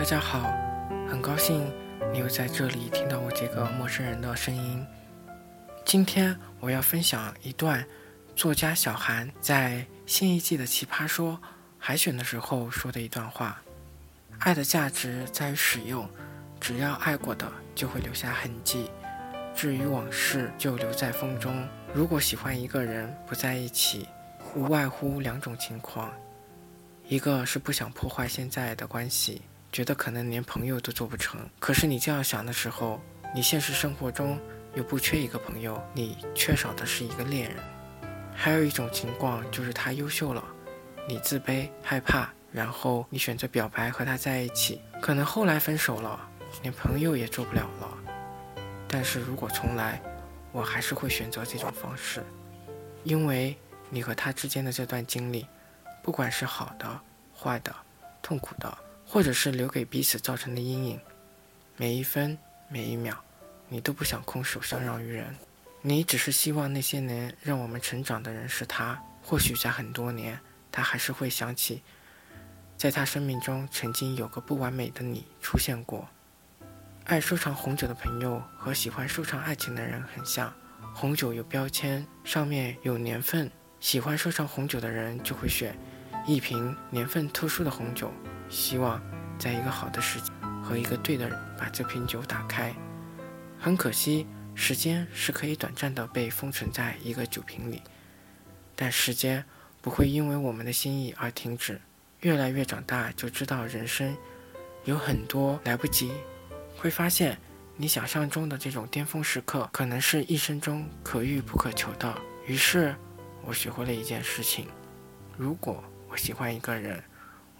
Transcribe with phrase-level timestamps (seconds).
[0.00, 0.50] 大家好，
[1.10, 1.70] 很高兴
[2.10, 4.82] 你又在这里听到我这个陌生人的声音。
[5.84, 7.84] 今天我要分享一段
[8.34, 11.34] 作家小韩在新一季的《奇葩说》
[11.78, 13.60] 海选的时候说的一段话
[14.40, 16.08] ：“爱的价值在于使用，
[16.58, 18.90] 只要爱过的就会留下痕迹，
[19.54, 21.68] 至于往事就留在风中。
[21.92, 24.08] 如果喜欢一个人不在一起，
[24.54, 26.10] 无外乎两种情况，
[27.06, 29.42] 一个是不想破坏现在的关系。”
[29.72, 33.00] 觉得可能连朋友都做不成，可是你这样想的时候，
[33.34, 34.38] 你现实生活中
[34.74, 37.62] 又不缺一个朋友，你缺少的是一个恋人。
[38.34, 40.42] 还有一种情况就是他优秀了，
[41.06, 46.28] 你自卑害怕，然后你选择表白和他在一起，可能后来分手了，
[46.62, 47.98] 连朋友也做不了了。
[48.88, 50.02] 但是如果重来，
[50.50, 52.24] 我还是会选择这种方式，
[53.04, 53.56] 因为
[53.88, 55.46] 你和他之间的这段经历，
[56.02, 57.00] 不管是好的、
[57.38, 57.72] 坏的、
[58.20, 58.76] 痛苦的。
[59.12, 61.00] 或者是留给彼此造成的阴影，
[61.76, 63.16] 每一分每一秒，
[63.68, 65.34] 你都不想空手相让于人，
[65.82, 69.02] 你只是希望那些年让我们成长的人是他。
[69.20, 70.38] 或许在很多年，
[70.70, 71.82] 他还是会想起，
[72.76, 76.08] 在他生命中曾经有个不完美的你出现过。
[77.06, 80.54] 爱收藏红酒的朋友和喜欢收藏爱情的人很像，
[80.94, 83.50] 红酒有标签，上面有年份，
[83.80, 85.76] 喜欢收藏红酒的人就会选
[86.28, 88.12] 一瓶年份特殊的红酒。
[88.50, 89.00] 希望
[89.38, 92.74] 在一个好的时间和一个对的人把这瓶酒打开。
[93.58, 97.80] 很可惜，时间是可以短暂的被封存在一个酒瓶里，
[98.74, 99.44] 但时间
[99.80, 101.80] 不会因为我们的心意而停止。
[102.20, 104.14] 越来越长大，就知道人生
[104.84, 106.12] 有很多来不及。
[106.76, 107.38] 会发现，
[107.76, 112.14] 你想象中的这种巅峰时刻，可能是一生中可遇不可求的。
[112.46, 112.94] 于是，
[113.44, 114.66] 我学会了一件事情：
[115.36, 117.02] 如果我喜欢一个人。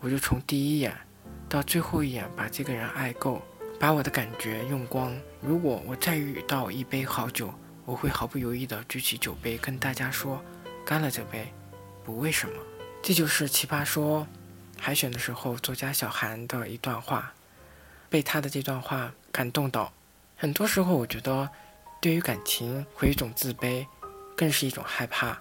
[0.00, 0.96] 我就从第一眼
[1.48, 3.42] 到最后一眼把这个人爱够，
[3.78, 5.14] 把我的感觉用光。
[5.40, 7.52] 如果我再遇到一杯好酒，
[7.84, 10.42] 我会毫不犹豫地举起酒杯跟大家说
[10.86, 11.52] ：“干了这杯，
[12.04, 12.54] 不为什么。”
[13.02, 14.26] 这就是奇葩说
[14.78, 17.32] 海选的时候作家小韩的一段话，
[18.08, 19.92] 被他的这段话感动到。
[20.36, 21.48] 很多时候，我觉得
[22.00, 23.86] 对于感情会有一种自卑，
[24.36, 25.38] 更是一种害怕，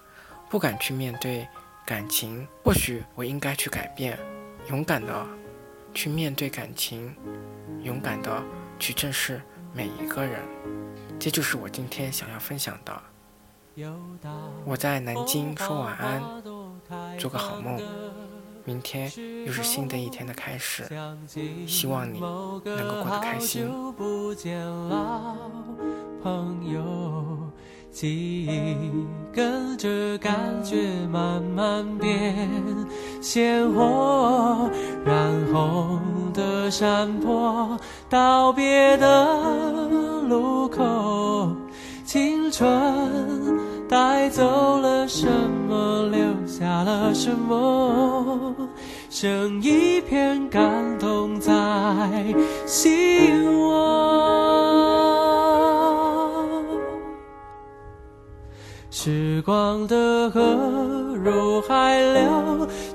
[0.50, 1.48] 不敢去面对
[1.86, 2.46] 感情。
[2.64, 4.19] 或许我应该去改变。
[4.69, 5.25] 勇敢的
[5.96, 7.12] 去面对感情，
[7.81, 8.41] 勇敢的
[8.78, 9.41] 去正视
[9.74, 10.41] 每一个人，
[11.19, 13.02] 这就是我今天想要分享的。
[14.66, 16.22] 我在南京说晚安，
[17.18, 17.81] 做个好梦。
[18.63, 19.12] 明天
[19.47, 20.84] 又是新的一天的开始，
[21.66, 23.68] 希望你能够过得开心。
[29.34, 32.47] 跟着感觉慢慢变
[33.22, 34.69] 鲜活，
[35.06, 35.16] 染
[35.52, 36.00] 红
[36.34, 37.78] 的山坡，
[38.09, 39.38] 道别的
[40.28, 41.52] 路口，
[42.06, 42.68] 青春
[43.88, 45.28] 带走了什
[45.68, 48.56] 么，留下了什么，
[49.09, 51.53] 剩一片感动在
[52.66, 54.30] 心窝。
[58.91, 60.41] 时光的河
[61.24, 62.68] 入海流，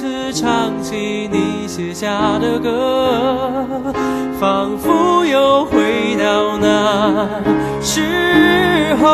[0.00, 3.68] 次唱起你写下的歌，
[4.40, 7.28] 仿佛又回到那
[7.82, 9.06] 时候。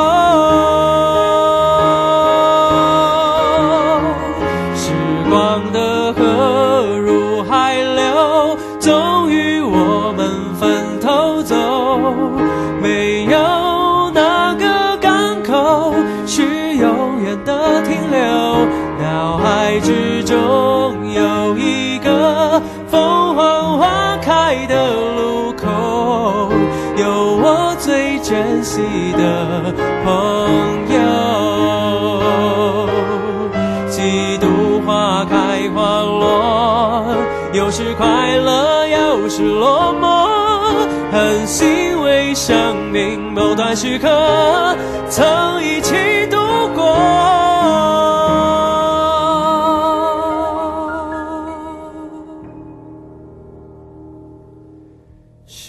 [4.77, 4.93] 时
[5.29, 11.57] 光的河入海流，终于我们分头走。
[12.81, 15.93] 没有哪个港口
[16.29, 18.17] 是永远的停留。
[18.99, 20.37] 脑海之中
[28.29, 28.83] 珍惜
[29.13, 29.73] 的
[30.05, 30.11] 朋
[30.93, 30.99] 友。
[33.89, 37.05] 几度花开花落，
[37.53, 40.27] 有时快乐，有时落寞，
[41.13, 44.09] 很欣慰生命某段时刻
[45.09, 45.95] 曾一起
[46.29, 46.37] 度